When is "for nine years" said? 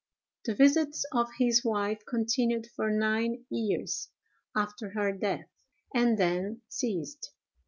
2.75-4.09